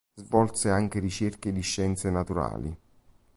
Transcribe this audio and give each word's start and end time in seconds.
Svolse 0.19 0.71
anche 0.71 0.97
ricerche 0.97 1.51
di 1.51 1.61
scienze 1.61 2.09
naturali. 2.09 2.75